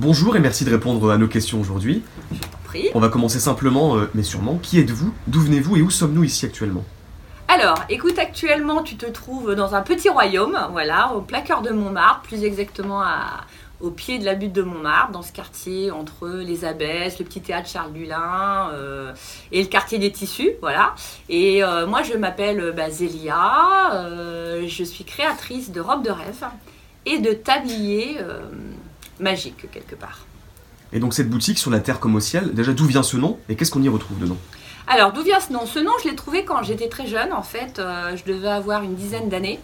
[0.00, 2.02] Bonjour et merci de répondre à nos questions aujourd'hui.
[2.64, 2.88] Pris.
[2.94, 4.56] On va commencer simplement, euh, mais sûrement.
[4.56, 6.84] Qui êtes-vous D'où venez-vous et où sommes-nous ici actuellement?
[7.48, 12.22] Alors, écoute, actuellement, tu te trouves dans un petit royaume, voilà, au cœur de Montmartre,
[12.22, 13.44] plus exactement à-
[13.82, 17.42] au pied de la butte de Montmartre, dans ce quartier entre les Abbesses, le petit
[17.42, 19.12] théâtre Charles Dulin euh,
[19.52, 20.94] et le quartier des Tissus, voilà.
[21.28, 26.46] Et euh, moi, je m'appelle bah, Zélia, euh, je suis créatrice de robes de rêve
[27.04, 28.16] et de tabliers
[29.20, 30.26] magiques, quelque part.
[30.92, 33.38] Et donc cette boutique sur la terre comme au ciel, déjà d'où vient ce nom
[33.48, 34.36] et qu'est-ce qu'on y retrouve dedans?
[34.88, 35.66] Alors, d'où vient ce nom?
[35.66, 37.32] Ce nom, je l'ai trouvé quand j'étais très jeune.
[37.32, 39.60] En fait, euh, je devais avoir une dizaine d'années.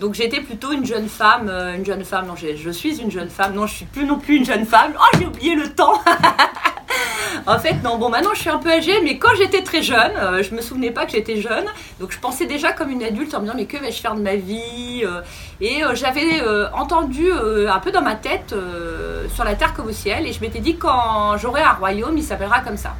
[0.00, 1.48] Donc, j'étais plutôt une jeune femme.
[1.48, 3.54] euh, une jeune femme, non, je, je suis une jeune femme.
[3.54, 4.92] Non, je suis plus non plus une jeune femme.
[4.98, 6.00] Oh, j'ai oublié le temps
[7.48, 10.12] En fait, non, bon, maintenant je suis un peu âgée, mais quand j'étais très jeune,
[10.16, 11.66] euh, je me souvenais pas que j'étais jeune.
[12.00, 14.20] Donc, je pensais déjà comme une adulte en me disant, mais que vais-je faire de
[14.20, 15.20] ma vie Euh,
[15.60, 16.42] Et euh, j'avais
[16.74, 18.54] entendu un peu dans ma tête
[19.34, 20.26] sur la terre comme au ciel.
[20.26, 22.94] Et je m'étais dit, quand j'aurai un royaume, il s'appellera comme ça.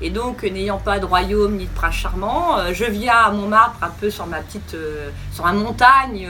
[0.00, 3.90] Et donc, n'ayant pas de royaume ni de prince charmant, je viens à Montmartre un
[4.00, 4.76] peu sur ma petite,
[5.32, 6.28] sur la montagne,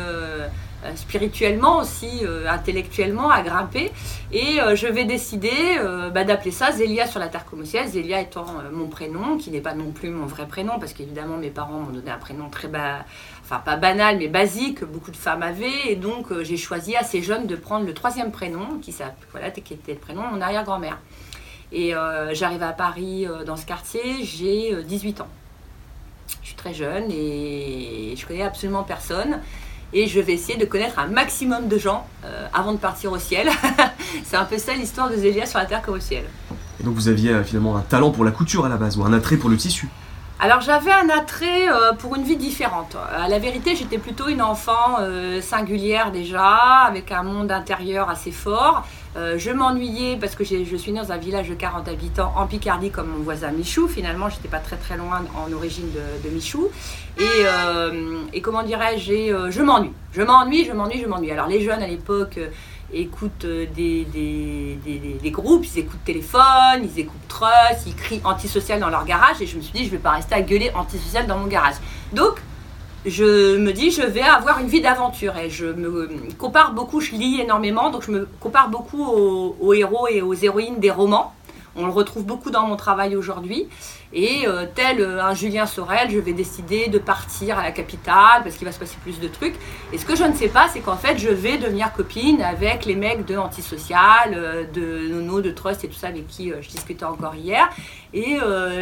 [0.95, 3.91] spirituellement aussi, euh, intellectuellement, à grimper.
[4.33, 7.89] Et euh, je vais décider euh, bah, d'appeler ça Zélia sur la terre ciel.
[7.89, 11.37] Zélia étant euh, mon prénom, qui n'est pas non plus mon vrai prénom, parce qu'évidemment
[11.37, 13.05] mes parents m'ont donné un prénom très bas,
[13.43, 15.89] enfin pas banal, mais basique, que beaucoup de femmes avaient.
[15.89, 18.95] Et donc euh, j'ai choisi assez jeune de prendre le troisième prénom, qui,
[19.33, 20.99] voilà, qui était le prénom de mon arrière-grand-mère.
[21.73, 25.29] Et euh, j'arrive à Paris euh, dans ce quartier, j'ai euh, 18 ans.
[26.43, 29.41] Je suis très jeune et je connais absolument personne.
[29.93, 33.19] Et je vais essayer de connaître un maximum de gens euh, avant de partir au
[33.19, 33.49] ciel.
[34.25, 36.25] C'est un peu ça l'histoire de Zélia sur la terre comme au ciel.
[36.81, 39.05] Et donc vous aviez euh, finalement un talent pour la couture à la base ou
[39.05, 39.89] un attrait pour le tissu.
[40.41, 42.97] Alors j'avais un attrait euh, pour une vie différente.
[43.13, 48.31] À la vérité, j'étais plutôt une enfant euh, singulière déjà, avec un monde intérieur assez
[48.31, 48.85] fort.
[49.17, 52.47] Euh, je m'ennuyais parce que je suis née dans un village de 40 habitants en
[52.47, 53.89] Picardie comme mon voisin Michou.
[53.89, 55.89] Finalement, j'étais pas très très loin en origine
[56.23, 56.69] de, Michou.
[57.19, 59.93] Et, euh, comment dirais-je, euh, je m'ennuie.
[60.13, 61.33] Je m'ennuie, je m'ennuie, je m'ennuie.
[61.33, 62.49] Alors les jeunes à l'époque euh,
[62.93, 64.79] écoutent euh, des, des,
[65.23, 69.41] des- groupes, ils écoutent téléphone, ils écoutent Trust, ils crient antisocial dans leur garage.
[69.41, 71.75] Et je me suis dit, je vais pas rester à gueuler antisocial dans mon garage.
[72.13, 72.41] Donc,
[73.07, 75.37] je me dis, je vais avoir une vie d'aventure.
[75.37, 80.09] Et je me compare beaucoup, je lis énormément, donc je me compare beaucoup aux héros
[80.09, 81.35] et aux héroïnes des romans.
[81.81, 83.69] On le retrouve beaucoup dans mon travail aujourd'hui.
[84.13, 88.43] Et euh, tel euh, un Julien Sorel, je vais décider de partir à la capitale
[88.43, 89.55] parce qu'il va se passer plus de trucs.
[89.93, 92.85] Et ce que je ne sais pas, c'est qu'en fait, je vais devenir copine avec
[92.85, 96.69] les mecs de Antisocial, euh, de Nono, de Trust et tout ça avec qui je
[96.69, 97.69] discutais encore hier.
[98.13, 98.39] Et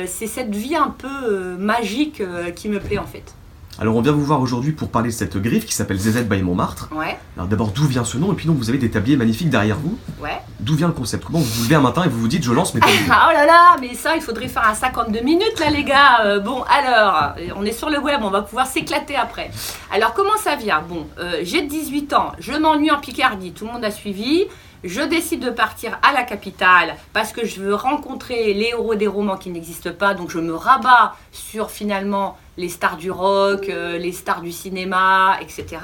[0.06, 2.22] c'est cette vie un peu magique
[2.54, 3.34] qui me plaît en fait.
[3.78, 6.42] Alors on vient vous voir aujourd'hui pour parler de cette griffe qui s'appelle ZZ by
[6.42, 6.88] Montmartre.
[6.94, 8.32] Ouais, Alors d'abord d'où vient ce nom?
[8.32, 9.98] Et puis donc vous avez des tabliers magnifiques derrière vous.
[10.22, 10.40] ouais.
[10.60, 11.24] D'où vient le concept?
[11.26, 12.98] Comment vous vous levez un matin et vous vous dites je lance mes tabliers?
[13.10, 16.20] Ah, oh là là, mais ça, il faudrait faire un 52 minutes là, les gars.
[16.24, 19.50] Euh, bon, alors, on est sur le web, on va pouvoir s'éclater après.
[19.92, 20.82] Alors, comment ça vient?
[20.88, 24.44] Bon, euh, j'ai 18 ans, je m'ennuie en Picardie, tout le monde a suivi.
[24.86, 29.08] Je décide de partir à la capitale parce que je veux rencontrer les héros des
[29.08, 30.14] romans qui n'existent pas.
[30.14, 35.38] Donc, je me rabats sur finalement les stars du rock, euh, les stars du cinéma,
[35.40, 35.78] etc.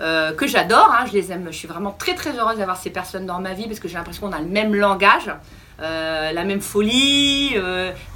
[0.00, 1.48] Euh, que j'adore, hein, je les aime.
[1.50, 3.96] Je suis vraiment très très heureuse d'avoir ces personnes dans ma vie parce que j'ai
[3.96, 5.30] l'impression qu'on a le même langage.
[5.82, 7.54] Euh, la même folie,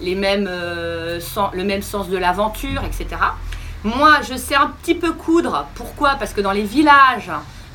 [0.00, 3.20] les mêmes, le même sens de l'aventure, etc.
[3.84, 5.66] Moi, je sais un petit peu coudre.
[5.74, 6.14] Pourquoi?
[6.18, 7.30] Parce que dans les villages,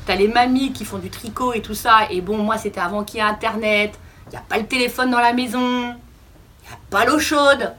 [0.06, 2.00] t'as les mamies qui font du tricot et tout ça.
[2.10, 3.98] Et bon, moi, c'était avant qu'il y ait Internet.
[4.26, 5.60] Il n'y a pas le téléphone dans la maison.
[5.60, 7.72] Il n'y a pas l'eau chaude.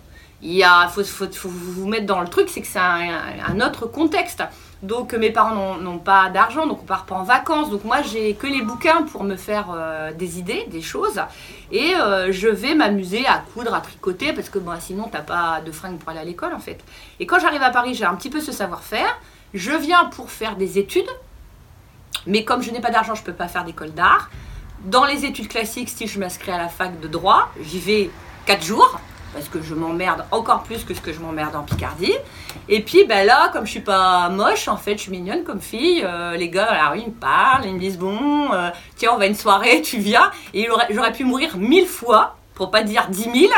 [0.46, 4.44] Il faut, vous mettre dans le truc, c'est que c'est un, autre contexte.
[4.82, 7.70] Donc mes parents n'ont- n'ont pas d'argent, donc on part pas en vacances.
[7.70, 11.22] Donc moi j'ai que les bouquins pour me faire euh, des idées, des choses.
[11.72, 15.62] Et euh, je vais m'amuser à coudre, à tricoter, parce que bon, sinon t'as pas
[15.66, 16.84] de fringues pour aller à l'école en fait.
[17.22, 19.18] Et quand j'arrive à Paris, j'ai un petit peu ce savoir-faire.
[19.54, 21.10] Je viens pour faire des études,
[22.28, 24.30] mais comme je n'ai pas d'argent, je peux pas faire d'école d'art.
[24.86, 28.10] Dans les études classiques, si je m'inscris à la fac de droit, j'y vais
[28.46, 29.00] 4 jours
[29.34, 32.14] parce que je m'emmerde encore plus que ce que je m'emmerde en Picardie.
[32.70, 35.60] Et puis ben là, comme je suis pas moche, en fait, je suis mignonne comme
[35.60, 36.04] fille.
[36.04, 39.26] euh, les gars, alors ils me parlent, ils me disent bon, euh, tiens, on va
[39.26, 40.32] à une soirée, tu viens.
[40.54, 43.52] Et j'aurais pu mourir mille fois, pour pas dire dix mille,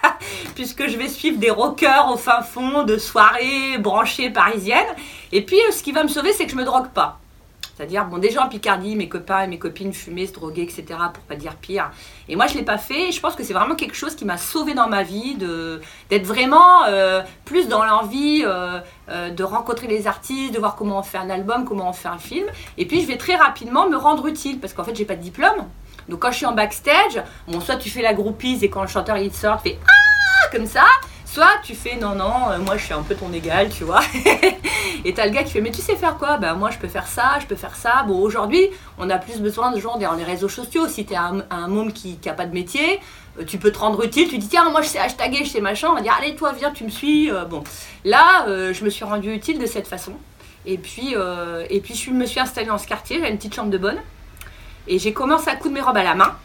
[0.54, 4.94] puisque je vais suivre des rockers au fin fond de soirées branchées parisiennes.
[5.32, 7.18] Et puis, euh, ce qui va me sauver, c'est que je me drogue pas.
[7.76, 11.22] C'est-à-dire, bon, déjà en Picardie, mes copains et mes copines fumaient, se droguaient, etc., pour
[11.24, 11.90] pas dire pire.
[12.26, 13.08] Et moi, je l'ai pas fait.
[13.08, 15.36] Et je pense que c'est vraiment quelque chose qui m'a sauvé dans ma vie,
[16.08, 18.80] d'être vraiment euh, plus dans l'envie euh,
[19.10, 22.08] euh, de rencontrer les artistes, de voir comment on fait un album, comment on fait
[22.08, 22.46] un film.
[22.78, 25.22] Et puis, je vais très rapidement me rendre utile, parce qu'en fait, j'ai pas de
[25.22, 25.66] diplôme.
[26.08, 28.88] Donc quand je suis en backstage, bon, soit tu fais la groupie et quand le
[28.88, 30.84] chanteur il sort, tu fais ah comme ça.
[31.26, 34.00] Soit tu fais non, non, euh, moi je suis un peu ton égal, tu vois.
[35.04, 36.38] et t'as le gars qui fait mais tu sais faire quoi?
[36.38, 38.04] Ben moi je peux faire ça, je peux faire ça.
[38.06, 40.86] Bon, aujourd'hui, on a plus besoin de gens dans les réseaux sociaux.
[40.86, 43.00] Si t'es un, un môme qui n'a pas de métier,
[43.40, 44.28] euh, tu peux te rendre utile.
[44.28, 45.88] Tu dis tiens, moi je sais hashtaguer, je sais machin.
[45.90, 47.28] On va dire allez, toi, viens, tu me suis.
[47.28, 47.64] Euh, bon,
[48.04, 50.12] là, je me suis rendu utile de cette façon.
[50.64, 51.16] Et puis,
[51.70, 53.98] et puis je me suis installée dans ce quartier, j'avais une petite chambre de bonne.
[54.86, 56.36] Et j'ai commencé à coudre mes robes à la main.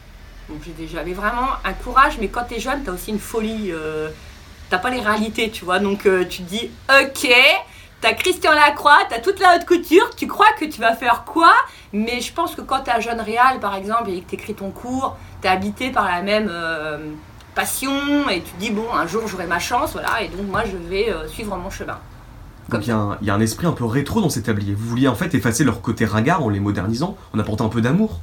[0.48, 0.58] Donc
[0.92, 3.72] j'avais vraiment un courage, mais quand t'es jeune, t'as aussi une folie
[4.72, 5.78] t'as pas les réalités, tu vois.
[5.80, 7.28] Donc euh, tu te dis, ok,
[8.00, 11.52] t'as Christian Lacroix, t'as toute la haute couture, tu crois que tu vas faire quoi?
[11.92, 15.18] Mais je pense que quand t'es jeune réal, par exemple, et que t'écris ton cours,
[15.42, 16.96] t'es habité par la même euh,
[17.54, 20.62] passion, et tu te dis, bon, un jour j'aurai ma chance, voilà, et donc moi
[20.64, 21.98] je vais euh, suivre mon chemin.
[22.70, 22.88] Donc il
[23.26, 24.72] y, a un esprit un peu rétro dans ces tabliers.
[24.72, 27.82] Vous vouliez en fait effacer leur côté ringard en les modernisant, en apportant un peu
[27.82, 28.20] d'amour?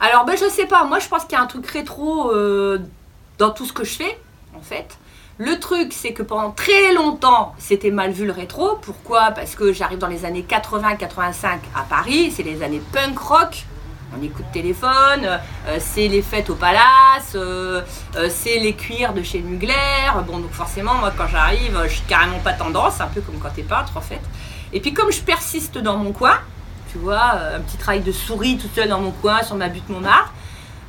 [0.00, 2.30] Alors ben je sais pas, moi je pense qu'il y a un truc rétro
[3.38, 4.18] dans tout ce que je fais,
[4.54, 4.98] en fait.
[5.38, 8.78] Le truc, c'est que pendant très longtemps, c'était mal vu le rétro.
[8.80, 9.32] Pourquoi?
[9.32, 13.66] Parce que j'arrive dans les années 80-85 à Paris, c'est les années punk rock.
[14.18, 15.26] On écoute téléphone,
[15.66, 17.82] euh, c'est les fêtes au palace, euh,
[18.16, 19.74] euh, c'est les cuirs de chez Mugler.
[20.26, 23.50] Bon, donc forcément, moi, quand j'arrive, je suis carrément pas tendance, un peu comme quand
[23.54, 24.22] t'es peintre, en fait.
[24.72, 26.38] Et puis, comme je persiste dans mon coin,
[26.90, 29.90] tu vois, un petit travail de souris tout seul dans mon coin, sur ma butte
[29.90, 30.32] Montmartre,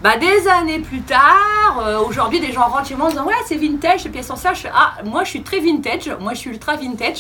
[0.02, 3.34] bah, des années plus tard, euh, aujourd'hui, des gens rentrent chez moi en disant Ouais,
[3.48, 4.54] c'est vintage, c'est pièce ancienne.
[4.54, 6.12] Je Ah, moi, je suis très vintage.
[6.20, 7.18] Moi, je suis ultra vintage.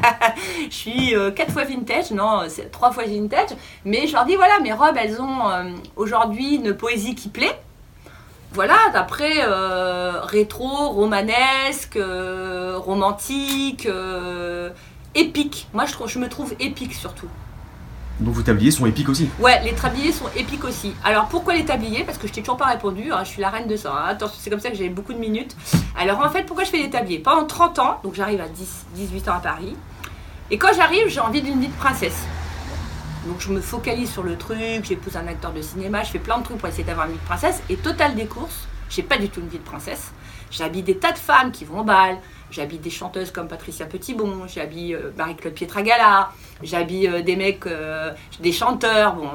[0.68, 2.10] je suis euh, quatre fois vintage.
[2.10, 3.50] Non, c'est trois fois vintage.
[3.84, 7.56] Mais je leur dis Voilà, mes robes, elles ont euh, aujourd'hui une poésie qui plaît.
[8.52, 9.44] Voilà, d'après
[10.22, 11.98] rétro, romanesque,
[12.76, 13.86] romantique,
[15.14, 15.68] épique.
[15.74, 17.28] Moi, je, je me trouve épique surtout.
[18.20, 20.94] Donc vos tabliers sont épiques aussi Ouais, les tabliers sont épiques aussi.
[21.04, 22.02] Alors pourquoi les tabliers?
[22.02, 23.92] Parce que je t'ai toujours pas répondu, hein, je suis la reine de ça.
[23.92, 24.18] Hein.
[24.38, 25.54] C'est comme ça que j'ai beaucoup de minutes.
[25.96, 27.20] Alors en fait, pourquoi je fais des tabliers?
[27.20, 29.76] Pendant 30 ans, donc j'arrive à 10, 18 ans à Paris.
[30.50, 32.26] Et quand j'arrive, j'ai envie d'une vie de princesse.
[33.26, 36.38] Donc je me focalise sur le truc, j'épouse un acteur de cinéma, je fais plein
[36.38, 37.62] de trucs pour essayer d'avoir une vie de princesse.
[37.68, 40.12] Et total des courses, j'ai pas du tout une vie de princesse.
[40.50, 42.18] J'habille des tas de femmes qui vont au bal,
[42.50, 46.30] J'habille des chanteuses comme Patricia Petitbon, j'habille euh, Marie-Claude Pietragala,
[46.62, 49.14] j'habille euh, des mecs, euh, des chanteurs.
[49.14, 49.30] Bon,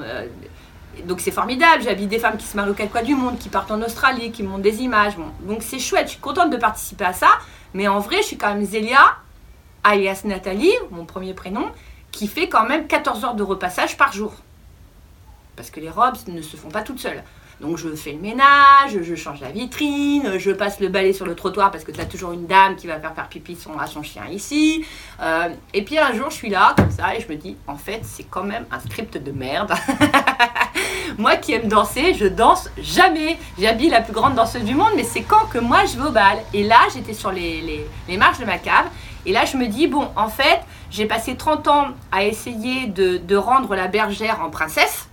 [1.06, 1.84] donc c'est formidable.
[1.84, 4.42] J'habille des femmes qui se marient au quatre du monde, qui partent en Australie, qui
[4.42, 5.16] montent des images.
[5.16, 6.08] Bon, donc c'est chouette.
[6.08, 7.30] Je suis contente de participer à ça.
[7.74, 9.18] Mais en vrai, je suis quand même Zélia,
[9.84, 11.72] alias Nathalie, mon premier prénom,
[12.12, 14.34] qui fait quand même 14 heures de repassage par jour.
[15.56, 17.24] Parce que les robes ne se font pas toutes seules.
[17.64, 21.34] Donc je fais le ménage, je change la vitrine, je passe le balai sur le
[21.34, 23.88] trottoir parce que tu as toujours une dame qui va faire faire pipi son, à
[23.88, 24.86] son chien ici.
[25.22, 27.78] Euh, et puis un jour je suis là comme ça et je me dis en
[27.78, 29.72] fait c'est quand même un script de merde.
[31.18, 33.38] moi qui aime danser, je danse jamais.
[33.58, 36.12] J'habille la plus grande danseuse du monde mais c'est quand que moi je vais au
[36.12, 36.40] bal.
[36.54, 38.88] Et là j'étais sur les, les, marches de ma cave
[39.26, 40.60] et là je me dis bon en fait
[40.92, 45.08] j'ai passé 30 ans à essayer de, de rendre la bergère en princesse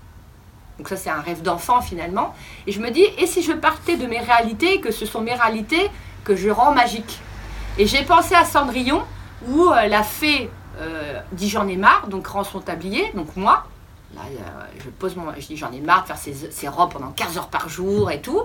[0.81, 2.35] donc ça, c'est un rêve d'enfant finalement.
[2.67, 5.35] Et je me dis, et si je partais de mes réalités, que ce sont mes
[5.35, 5.91] réalités
[6.25, 7.21] que je rends magiques
[7.77, 9.03] Et j'ai pensé à Cendrillon,
[9.47, 10.49] où euh, la fée
[10.81, 13.67] euh, dit j'en ai marre, donc rend son tablier, donc moi.
[14.15, 14.23] Là,
[14.83, 17.49] je pose mon, je dis j'en ai marre de faire ces, robes pendant 15 heures
[17.49, 18.43] par jour et tout.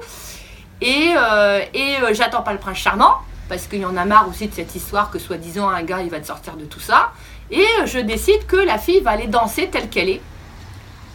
[0.82, 3.16] Et, euh, et j'attends pas le prince charmant,
[3.48, 6.10] parce qu'il y en a marre aussi de cette histoire que soi-disant un gars il
[6.10, 7.14] va te sortir de tout ça.
[7.50, 10.22] Et je décide que la fille va aller danser telle qu'elle est,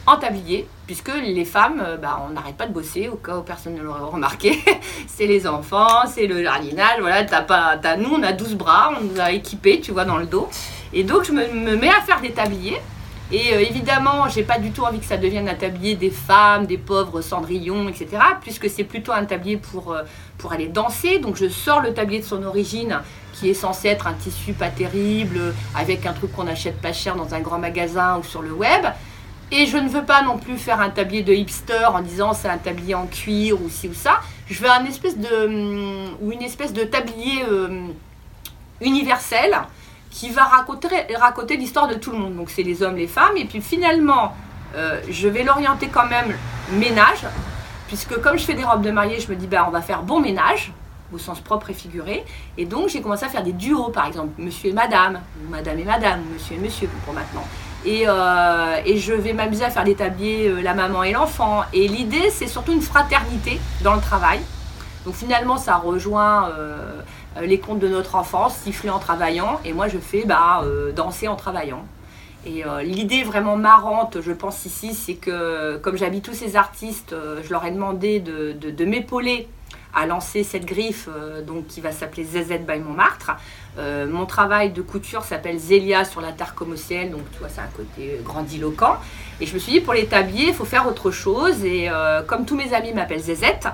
[0.07, 3.43] en tablier, puisque les femmes, euh, bah, on n'arrête pas de bosser, au cas où
[3.43, 4.59] personne ne l'aurait remarqué.
[5.07, 8.93] c'est les enfants, c'est le jardinage, voilà, t'as pas, as, nous on a 12 bras,
[8.99, 10.49] on nous a équipés, tu vois, dans le dos.
[10.93, 12.81] Et donc je me, mets à faire des tabliers.
[13.33, 16.67] Et euh, évidemment, j'ai pas du tout envie que ça devienne un tablier des femmes,
[16.67, 18.09] des pauvres cendrillons, etc.
[18.41, 20.03] Puisque c'est plutôt un tablier pour, euh,
[20.37, 21.21] pour aller danser.
[21.21, 23.01] Donc je sors le tablier de son origine,
[23.35, 27.15] qui est censé être un tissu pas terrible, avec un truc qu'on achète pas cher
[27.15, 28.85] dans un grand magasin ou sur le web.
[29.53, 32.49] Et je ne veux pas non plus faire un tablier de hipster en disant c'est
[32.49, 34.21] un tablier en cuir ou ci ou ça.
[34.49, 37.87] Je veux un espèce de, hum, ou une espèce de tablier euh,
[38.81, 39.57] universel
[40.11, 40.89] qui va raconter,
[41.19, 42.37] raconter l'histoire de tout le monde.
[42.37, 43.37] Donc c'est les hommes, les femmes.
[43.37, 44.35] Et puis finalement,
[44.77, 46.33] euh, je vais l'orienter quand même
[46.73, 47.27] ménage.
[47.89, 50.03] Puisque comme je fais des robes de mariée, je me dis ben, on va faire
[50.03, 50.73] bon ménage
[51.13, 52.25] au sens propre et figuré.
[52.57, 55.77] Et donc j'ai commencé à faire des duos, par exemple, monsieur et madame, ou madame
[55.77, 57.45] et madame, ou monsieur et monsieur pour maintenant.
[57.87, 61.63] Euh, et, je vais m'amuser à faire des tabliers euh, la maman et l'enfant.
[61.73, 64.41] Et l'idée, c'est surtout une fraternité dans le travail.
[65.05, 66.77] Donc finalement, ça rejoint euh,
[67.41, 69.59] les contes de notre enfance, siffler en travaillant.
[69.65, 70.63] Et moi, je fais bah,
[70.95, 71.85] danser en travaillant.
[72.47, 77.51] Et l'idée vraiment marrante, je pense ici, c'est que comme j'habite tous ces artistes, je
[77.51, 79.47] leur ai demandé de, de- de m'épauler
[79.95, 83.33] à lancer cette griffe euh, donc, qui va s'appeler ZZ by Montmartre.
[83.79, 87.39] Euh, mon travail de couture s'appelle Zélia sur la terre comme au ciel, donc tu
[87.39, 88.97] vois, c'est un côté grandiloquent.
[89.41, 91.65] Et je me suis dit, pour les tabliers, il faut faire autre chose.
[91.65, 93.69] Et euh, comme tous mes amis m'appellent Zezette,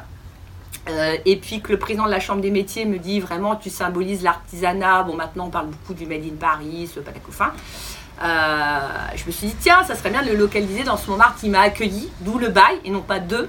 [0.89, 3.71] euh, et puis que le président de la Chambre des métiers me dit vraiment, tu
[3.71, 5.03] symbolises l'artisanat.
[5.03, 7.53] Bon, maintenant, on parle beaucoup du Made in Paris, ce patacoufin.
[8.23, 8.79] Euh,
[9.15, 11.49] je me suis dit, tiens, ça serait bien de le localiser dans ce Montmartre qui
[11.49, 13.49] m'a accueilli, d'où le bail, et non pas deux.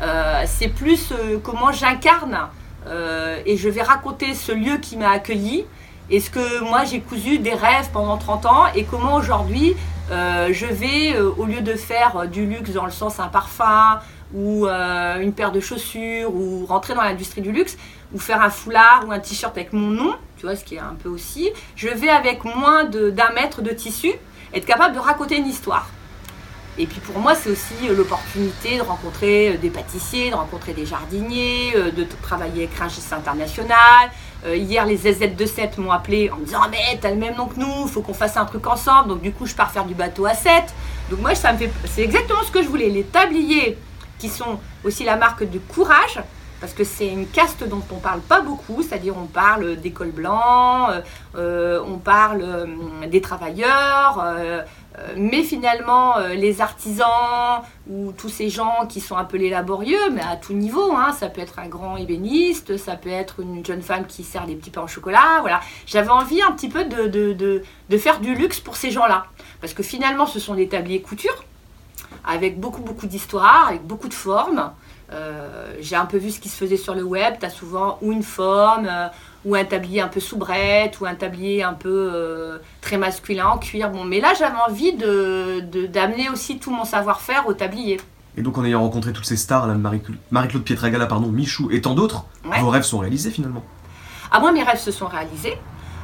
[0.00, 2.48] Euh, c'est plus euh, comment j'incarne
[2.86, 5.66] euh, et je vais raconter ce lieu qui m'a accueilli
[6.08, 9.76] et ce que moi j'ai cousu des rêves pendant 30 ans et comment aujourd'hui
[10.10, 13.28] euh, je vais, euh, au lieu de faire euh, du luxe dans le sens un
[13.28, 14.00] parfum
[14.34, 17.76] ou euh, une paire de chaussures ou rentrer dans l'industrie du luxe
[18.12, 20.80] ou faire un foulard ou un t-shirt avec mon nom, tu vois ce qui est
[20.80, 24.12] un peu aussi, je vais avec moins d'un mètre de tissu
[24.52, 25.88] être capable de raconter une histoire.
[26.80, 30.72] Et puis pour moi, c'est aussi euh, l'opportunité de rencontrer euh, des pâtissiers, de rencontrer
[30.72, 34.10] des jardiniers, euh, de travailler avec Rungis International.
[34.46, 37.60] Hier, les ZZ27 m'ont appelé en me disant Ah, Mais t'as le même nom que
[37.60, 39.10] nous, faut qu'on fasse un truc ensemble.
[39.10, 40.64] Donc du coup, je pars faire du bateau à 7.
[41.10, 41.70] Donc moi, ça me fait.
[41.84, 42.88] C'est exactement ce que je voulais.
[42.88, 43.76] Les tabliers
[44.18, 46.22] qui sont aussi la marque de courage.
[46.58, 50.10] Parce que c'est une caste dont on parle pas beaucoup, c'est-à-dire on parle des cols
[50.10, 50.90] blancs,
[51.34, 52.68] on parle
[53.10, 54.22] des travailleurs,
[55.16, 60.36] mais finalement, euh, les artisans ou tous ces gens qui sont appelés laborieux, mais à
[60.36, 64.06] tout niveau, hein, ça peut être un grand ébéniste, ça peut être une jeune femme
[64.06, 65.60] qui sert des petits pains au chocolat, voilà.
[65.86, 69.26] J'avais envie un petit peu de, de, de, faire du luxe pour ces gens-là.
[69.60, 71.44] Parce que finalement, ce sont des tabliers couture,
[72.24, 74.72] avec beaucoup, beaucoup d'histoires, avec beaucoup de formes.
[75.12, 77.98] Euh, J'ai un peu vu ce qui se faisait sur le web, tu as souvent
[78.02, 79.08] ou une forme, euh,
[79.44, 83.58] ou un tablier un peu soubrette, ou un tablier un peu euh, très masculin en
[83.58, 83.90] cuir.
[83.90, 88.00] Bon, mais là, j'avais envie de de- d'amener aussi tout mon savoir-faire au tablier.
[88.36, 91.80] Et donc en ayant rencontré toutes ces stars, là, Marie- Marie-Claude Pietragala, pardon, Michou et
[91.80, 92.60] tant d'autres, Ouais.
[92.60, 93.64] vos rêves sont réalisés finalement.
[94.30, 95.56] À moi, mes rêves se sont réalisés.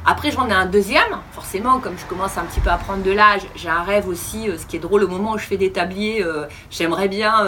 [0.05, 1.17] Après, j'en ai un deuxième.
[1.33, 4.49] Forcément, comme je commence un petit peu à prendre de l'âge, j'ai un rêve aussi.
[4.49, 7.45] euh, ce qui est drôle, au moment où je fais des tabliers, euh, j'aimerais bien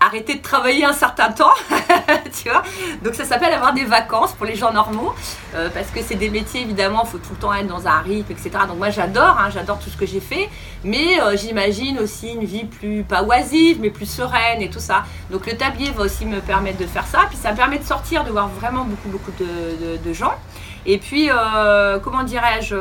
[0.00, 1.54] arrêter de travailler un certain temps.
[2.42, 2.62] tu vois
[3.02, 5.14] Donc, ça s'appelle avoir des vacances pour les gens normaux.
[5.54, 8.00] euh, parce que c'est des métiers, évidemment, il faut tout le temps être dans un
[8.00, 8.50] rythme, etc.
[8.68, 9.38] Donc, moi, j'adore.
[9.38, 10.48] hein, j'adore tout ce que j'ai fait.
[10.84, 15.04] Mais euh, j'imagine aussi une vie plus, pas oisive, mais plus sereine et tout ça.
[15.30, 17.20] Donc, le tablier va aussi me permettre de faire ça.
[17.28, 20.34] Puis, ça me permet de sortir, de voir vraiment beaucoup, beaucoup de, gens.
[20.84, 22.74] Et puis, euh, comment dirais-je,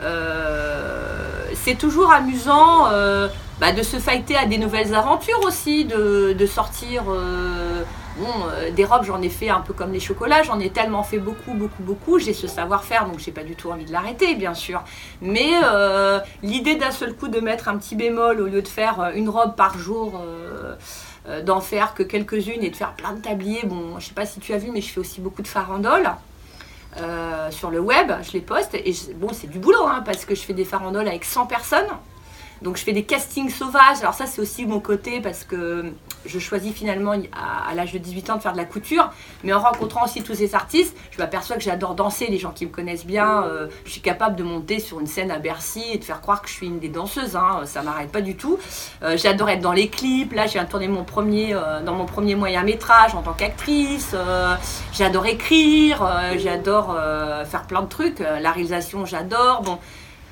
[0.00, 3.28] c'est toujours amusant euh,
[3.60, 7.04] bah, de se fighter à des nouvelles aventures aussi, de, sortir.
[7.08, 7.82] euh,
[8.20, 11.18] euh, des robes, j'en ai fait un peu comme les chocolats, j'en ai tellement fait
[11.18, 12.18] beaucoup, beaucoup, beaucoup.
[12.18, 14.82] J'ai ce savoir-faire, donc j'ai pas du tout envie de l'arrêter, bien sûr.
[15.20, 19.00] Mais euh, l'idée d'un seul coup de mettre un petit bémol au lieu de faire
[19.00, 20.20] euh, une robe par jour.
[20.24, 20.74] euh,
[21.28, 23.66] euh, d'en faire que quelques-unes et de faire plein de tabliers.
[23.66, 26.10] Bon, je sais pas si tu as vu, mais je fais aussi beaucoup de farandoles.
[26.96, 30.34] Euh, sur le web, je les poste et bon c'est du boulot hein, parce que
[30.34, 31.86] je fais des farandoles avec 100 personnes
[32.62, 34.00] donc je fais des castings sauvages.
[34.00, 35.92] Alors ça c'est aussi mon côté parce que
[36.26, 39.10] je choisis finalement à, l'âge de 18 ans de faire de la couture.
[39.44, 42.26] Mais en rencontrant aussi tous ces artistes je m'aperçois que j'adore danser.
[42.28, 45.30] Les gens qui me connaissent bien euh, je suis capable de monter sur une scène
[45.30, 48.10] à Bercy et de faire croire que je suis une des danseuses hein, ça m'arrête
[48.10, 48.58] pas du tout.
[49.02, 50.32] Euh, j'adore être dans les clips.
[50.32, 54.14] Là j'ai tourné mon premier euh, dans mon premier moyen métrage en tant qu'actrice.
[54.92, 56.06] J'adore écrire,
[56.38, 56.96] j'adore
[57.46, 59.62] faire plein de trucs, la réalisation j'adore.
[59.62, 59.78] Bon.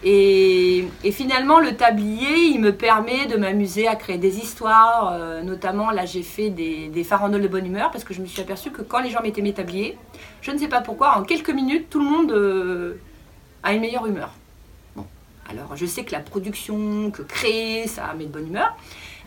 [0.05, 5.43] Et, et finalement le tablier il me permet de m'amuser à créer des histoires, euh,
[5.43, 8.43] notamment là j'ai fait des, des farandoles de bonne humeur parce que je me suis
[8.43, 9.97] aperçue que quand les gens mettaient mes tabliers,
[10.43, 13.00] je ne sais pas pourquoi, en quelques minutes tout le monde euh,
[13.62, 14.33] a une meilleure humeur.
[14.95, 15.07] Bon.
[15.50, 18.76] Alors je sais que la production, que créer, ça met de bonne humeur.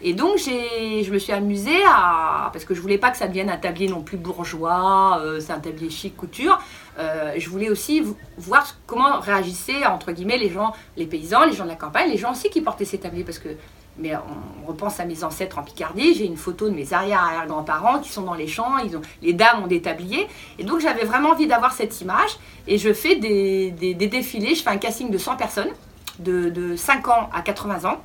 [0.01, 3.49] Et donc je me suis amusée à, parce que je voulais pas que ça devienne
[3.49, 6.57] un tablier non plus bourgeois, euh, c'est un tablier chic couture.
[6.97, 11.53] Euh, je voulais aussi vo- voir comment réagissaient entre guillemets les gens, les paysans, les
[11.53, 13.23] gens de la campagne, les gens aussi qui portaient ces tabliers.
[13.23, 13.49] Parce que
[13.97, 18.07] mais on, repense à mes ancêtres en Picardie, j'ai une photo de mes arrière-arrière-grands-parents qui
[18.09, 20.25] sont dans les champs, ils ont, les dames ont des tabliers,
[20.57, 22.29] et donc j'avais vraiment envie d'avoir cette image,
[22.67, 25.71] et je fais des, des- défilés, je fais un casting de 100 personnes,
[26.19, 27.97] de 5 ans à 80 ans,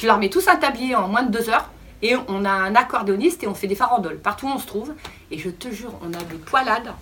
[0.00, 1.70] je leur mets tous un tablier en moins de 2 heures,
[2.04, 4.92] et on a un accordéoniste et on fait des farandoles partout où on se trouve.
[5.30, 6.92] Et je te jure, on a des poilades,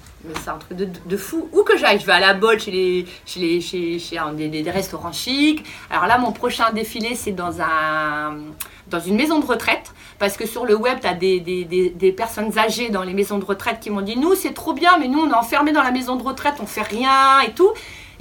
[0.40, 1.48] c'est un truc de, de fou.
[1.52, 4.18] Où que j'aille, je vais à la bolle chez, les, chez, les, chez, chez
[4.48, 5.64] des, restaurants chics.
[5.90, 8.36] Alors là, mon prochain défilé, c'est dans, un,
[8.86, 9.92] dans une maison de retraite.
[10.20, 13.38] Parce que sur le web, tu as des, des, des personnes âgées dans les maisons
[13.38, 15.82] de retraite qui m'ont dit Nous, c'est trop bien, mais nous, on est enfermés dans
[15.82, 17.72] la maison de retraite, on fait rien et tout.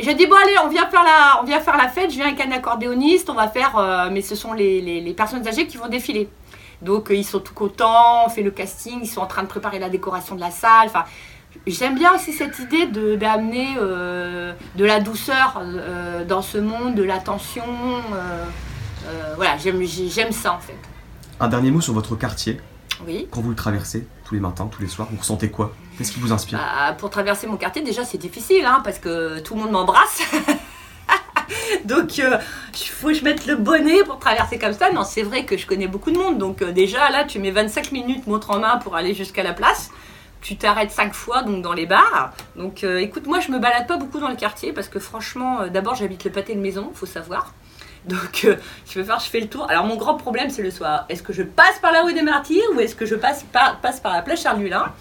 [0.01, 2.09] J'ai dit bon allez, on vient faire la, on vient faire la fête.
[2.11, 3.29] Je viens avec un accordéoniste.
[3.29, 6.29] On va faire, euh, mais ce sont les, les- personnes âgées qui vont défiler.
[6.81, 8.25] Donc euh, ils sont tout contents.
[8.25, 8.99] On fait le casting.
[9.01, 10.85] Ils sont en train de préparer la décoration de la salle.
[10.87, 11.03] Enfin,
[11.67, 16.95] j'aime bien aussi cette idée de d'amener euh, de la douceur euh, dans ce monde,
[16.95, 17.63] de l'attention.
[19.35, 20.77] voilà, j'aime ça en fait.
[21.39, 22.59] Un dernier mot sur votre quartier.
[23.07, 23.27] Oui.
[23.31, 25.73] Quand vous le traversez, tous les matins, tous les soirs, vous ressentez quoi?
[25.97, 26.59] Qu'est-ce qui vous inspire?
[26.59, 30.21] Bah, pour traverser mon quartier, déjà, c'est difficile, hein, parce que tout le monde m'embrasse.
[31.85, 32.23] donc, il
[32.87, 34.91] faut que je mette le bonnet pour traverser comme ça.
[34.91, 36.37] Non, c'est vrai que je connais beaucoup de monde.
[36.37, 39.53] Donc, euh, déjà, là, tu mets 25 minutes montre en main pour aller jusqu'à la
[39.53, 39.91] place.
[40.41, 42.33] Tu t'arrêtes 5 fois donc dans les bars.
[42.55, 45.61] Donc, euh, écoute, moi, je me balade pas beaucoup dans le quartier parce que franchement,
[45.61, 47.53] euh, d'abord, j'habite le pâté de maison, faut savoir.
[48.05, 48.55] Donc, euh,
[48.87, 49.67] je je fais le tour.
[49.69, 51.05] Alors, mon grand problème, c'est le soir.
[51.09, 53.79] Est-ce que je passe par la rue des Martyrs ou est-ce que je passe par,
[53.79, 54.91] passe par la place Charles Lulin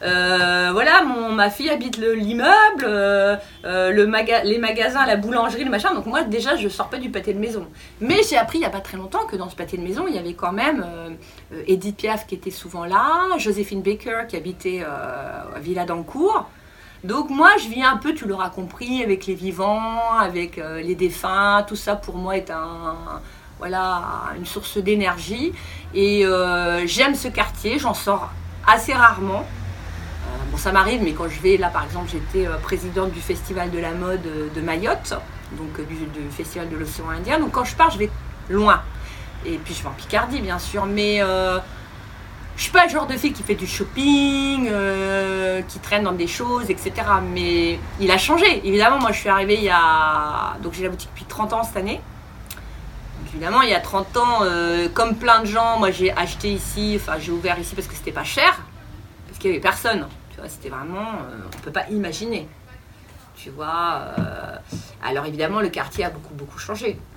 [0.00, 3.34] Euh, voilà, mon, ma fille habite le- l'immeuble, euh,
[3.64, 5.92] euh, le maga- les magasins, la boulangerie, le machin.
[5.92, 7.66] Donc moi déjà, je sors pas du pâté de maison.
[8.00, 10.04] Mais j'ai appris il y a pas très longtemps que dans ce pâté de maison,
[10.06, 10.86] il y avait quand même
[11.66, 16.48] Edith Piaf qui était souvent là, Joséphine Baker qui habitait à Villa d'Ancourt.
[17.04, 20.94] Donc moi, je vis un peu, tu l'auras compris, avec les vivants, avec euh, les
[20.94, 21.64] défunts.
[21.66, 22.96] Tout ça pour moi est un
[23.58, 25.52] voilà une source d'énergie.
[25.94, 27.78] Et euh, j'aime ce quartier.
[27.78, 28.30] J'en sors
[28.66, 29.40] assez rarement.
[29.40, 33.70] Euh, bon, ça m'arrive, mais quand je vais, là par exemple, j'étais présidente du festival
[33.70, 34.22] de la mode
[34.54, 35.14] de Mayotte,
[35.52, 37.38] donc du, du festival de l'océan Indien.
[37.38, 38.10] Donc quand je pars, je vais
[38.48, 38.82] loin.
[39.46, 41.20] Et puis je vais en Picardie, bien sûr, mais
[42.58, 46.12] je suis pas le genre de fille qui fait du shopping, euh, qui traîne dans
[46.12, 46.92] des choses, etc.
[47.32, 48.66] Mais il a changé.
[48.66, 50.56] Évidemment, moi je suis arrivée il y a.
[50.60, 52.00] Donc j'ai la boutique depuis 30 ans cette année.
[53.28, 56.98] Évidemment, il y a 30 ans, euh, comme plein de gens, moi j'ai acheté ici,
[57.00, 58.60] enfin j'ai ouvert ici parce que c'était pas cher
[59.28, 60.08] parce qu'il n'y avait personne.
[60.32, 62.48] Tu vois, c'était vraiment, euh, on peut pas imaginer.
[63.36, 64.00] Tu vois.
[64.18, 64.56] euh,
[65.04, 66.98] alors évidemment, le quartier a beaucoup beaucoup changé.